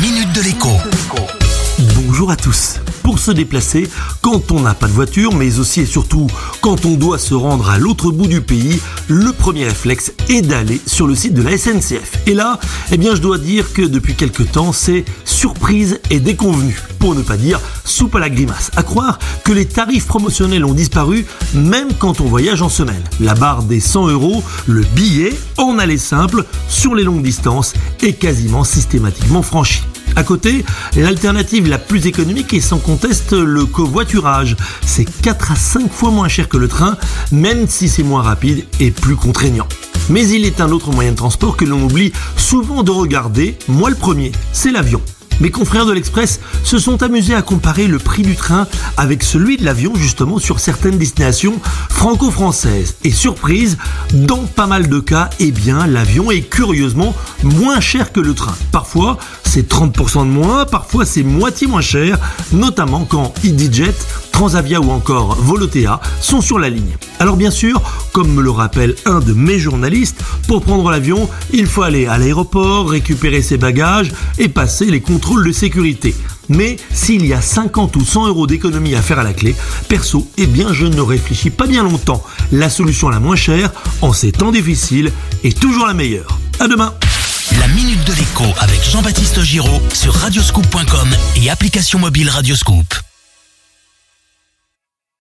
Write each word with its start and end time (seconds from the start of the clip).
minute 0.00 0.32
de 0.32 0.42
l'écho. 0.42 0.70
Bonjour 1.96 2.30
à 2.30 2.36
tous. 2.36 2.80
Pour 3.08 3.18
se 3.18 3.30
déplacer, 3.30 3.88
quand 4.20 4.52
on 4.52 4.60
n'a 4.60 4.74
pas 4.74 4.86
de 4.86 4.92
voiture, 4.92 5.34
mais 5.34 5.58
aussi 5.58 5.80
et 5.80 5.86
surtout 5.86 6.26
quand 6.60 6.84
on 6.84 6.92
doit 6.92 7.16
se 7.16 7.32
rendre 7.32 7.70
à 7.70 7.78
l'autre 7.78 8.10
bout 8.10 8.26
du 8.26 8.42
pays, 8.42 8.78
le 9.08 9.32
premier 9.32 9.64
réflexe 9.64 10.12
est 10.28 10.42
d'aller 10.42 10.78
sur 10.84 11.06
le 11.06 11.14
site 11.14 11.32
de 11.32 11.40
la 11.40 11.56
SNCF. 11.56 12.18
Et 12.26 12.34
là, 12.34 12.60
eh 12.92 12.98
bien, 12.98 13.14
je 13.14 13.22
dois 13.22 13.38
dire 13.38 13.72
que 13.72 13.80
depuis 13.80 14.14
quelques 14.14 14.52
temps, 14.52 14.72
c'est 14.72 15.06
surprise 15.24 16.00
et 16.10 16.20
déconvenu, 16.20 16.78
pour 16.98 17.14
ne 17.14 17.22
pas 17.22 17.38
dire 17.38 17.60
soupe 17.82 18.14
à 18.14 18.18
la 18.18 18.28
grimace. 18.28 18.70
À 18.76 18.82
croire 18.82 19.18
que 19.42 19.52
les 19.52 19.64
tarifs 19.64 20.06
promotionnels 20.06 20.66
ont 20.66 20.74
disparu, 20.74 21.24
même 21.54 21.88
quand 21.98 22.20
on 22.20 22.24
voyage 22.24 22.60
en 22.60 22.68
semaine. 22.68 23.02
La 23.20 23.32
barre 23.32 23.62
des 23.62 23.80
100 23.80 24.08
euros, 24.08 24.44
le 24.66 24.82
billet, 24.94 25.32
en 25.56 25.78
aller 25.78 25.96
simple, 25.96 26.44
sur 26.68 26.94
les 26.94 27.04
longues 27.04 27.22
distances, 27.22 27.72
est 28.02 28.12
quasiment 28.12 28.64
systématiquement 28.64 29.40
franchi. 29.40 29.80
À 30.18 30.24
côté, 30.24 30.64
l'alternative 30.96 31.68
la 31.68 31.78
plus 31.78 32.08
économique 32.08 32.52
est 32.52 32.60
sans 32.60 32.78
conteste 32.78 33.34
le 33.34 33.66
covoiturage. 33.66 34.56
C'est 34.84 35.04
4 35.04 35.52
à 35.52 35.54
5 35.54 35.92
fois 35.92 36.10
moins 36.10 36.26
cher 36.26 36.48
que 36.48 36.56
le 36.56 36.66
train, 36.66 36.96
même 37.30 37.68
si 37.68 37.88
c'est 37.88 38.02
moins 38.02 38.22
rapide 38.22 38.64
et 38.80 38.90
plus 38.90 39.14
contraignant. 39.14 39.68
Mais 40.10 40.26
il 40.28 40.44
est 40.44 40.60
un 40.60 40.72
autre 40.72 40.90
moyen 40.90 41.12
de 41.12 41.16
transport 41.16 41.56
que 41.56 41.64
l'on 41.64 41.84
oublie 41.84 42.12
souvent 42.36 42.82
de 42.82 42.90
regarder, 42.90 43.56
moi 43.68 43.90
le 43.90 43.96
premier, 43.96 44.32
c'est 44.52 44.72
l'avion. 44.72 45.00
Mes 45.40 45.50
confrères 45.50 45.86
de 45.86 45.92
l'Express 45.92 46.40
se 46.64 46.78
sont 46.78 47.02
amusés 47.02 47.34
à 47.34 47.42
comparer 47.42 47.86
le 47.86 47.98
prix 47.98 48.22
du 48.22 48.34
train 48.34 48.66
avec 48.96 49.22
celui 49.22 49.56
de 49.56 49.64
l'avion 49.64 49.94
justement 49.94 50.38
sur 50.38 50.58
certaines 50.58 50.98
destinations 50.98 51.60
franco-françaises. 51.88 52.96
Et 53.04 53.12
surprise, 53.12 53.78
dans 54.12 54.44
pas 54.44 54.66
mal 54.66 54.88
de 54.88 54.98
cas, 54.98 55.30
eh 55.38 55.52
bien 55.52 55.86
l'avion 55.86 56.30
est 56.30 56.42
curieusement 56.42 57.14
moins 57.44 57.80
cher 57.80 58.12
que 58.12 58.20
le 58.20 58.34
train. 58.34 58.54
Parfois 58.72 59.18
c'est 59.44 59.68
30% 59.68 60.26
de 60.26 60.30
moins, 60.30 60.66
parfois 60.66 61.06
c'est 61.06 61.22
moitié 61.22 61.66
moins 61.66 61.80
cher, 61.80 62.18
notamment 62.52 63.04
quand 63.04 63.32
EasyJet 63.44 63.94
Transavia 64.32 64.80
ou 64.80 64.90
encore 64.90 65.36
Volotea 65.36 66.00
sont 66.20 66.40
sur 66.40 66.58
la 66.58 66.68
ligne. 66.68 66.96
Alors 67.20 67.36
bien 67.36 67.50
sûr, 67.50 67.82
comme 68.12 68.32
me 68.32 68.42
le 68.42 68.50
rappelle 68.50 68.94
un 69.04 69.20
de 69.20 69.32
mes 69.32 69.58
journalistes, 69.58 70.22
pour 70.46 70.62
prendre 70.62 70.90
l'avion, 70.90 71.28
il 71.52 71.66
faut 71.66 71.82
aller 71.82 72.06
à 72.06 72.16
l'aéroport, 72.16 72.90
récupérer 72.90 73.42
ses 73.42 73.56
bagages 73.56 74.12
et 74.38 74.48
passer 74.48 74.86
les 74.86 75.00
contrôles 75.00 75.46
de 75.46 75.52
sécurité. 75.52 76.14
Mais 76.48 76.76
s'il 76.92 77.26
y 77.26 77.34
a 77.34 77.40
50 77.40 77.96
ou 77.96 78.04
100 78.04 78.28
euros 78.28 78.46
d'économie 78.46 78.94
à 78.94 79.02
faire 79.02 79.18
à 79.18 79.24
la 79.24 79.32
clé, 79.32 79.54
perso, 79.88 80.26
eh 80.38 80.46
bien 80.46 80.72
je 80.72 80.86
ne 80.86 81.00
réfléchis 81.00 81.50
pas 81.50 81.66
bien 81.66 81.82
longtemps. 81.82 82.22
La 82.52 82.70
solution 82.70 83.08
la 83.08 83.20
moins 83.20 83.36
chère, 83.36 83.72
en 84.00 84.12
ces 84.12 84.32
temps 84.32 84.52
difficiles, 84.52 85.12
est 85.44 85.58
toujours 85.58 85.86
la 85.86 85.94
meilleure. 85.94 86.38
À 86.60 86.68
demain 86.68 86.94
La 87.60 87.68
minute 87.68 88.04
de 88.04 88.12
l'écho 88.14 88.44
avec 88.58 88.82
Jean-Baptiste 88.84 89.42
Giraud 89.42 89.82
sur 89.92 90.14
radioscoop.com 90.14 91.08
et 91.36 91.50
application 91.50 91.98
mobile 91.98 92.30
Radioscoop. 92.30 93.07